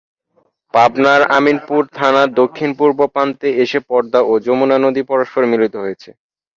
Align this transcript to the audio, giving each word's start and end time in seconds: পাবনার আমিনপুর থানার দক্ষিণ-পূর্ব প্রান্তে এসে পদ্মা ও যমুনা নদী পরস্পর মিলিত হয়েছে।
পাবনার 0.73 1.21
আমিনপুর 1.37 1.81
থানার 1.93 2.29
দক্ষিণ-পূর্ব 2.33 2.99
প্রান্তে 3.13 3.49
এসে 3.63 3.79
পদ্মা 3.89 4.19
ও 4.23 4.43
যমুনা 4.45 4.77
নদী 4.79 5.01
পরস্পর 5.09 5.41
মিলিত 5.51 5.73
হয়েছে। 5.83 6.09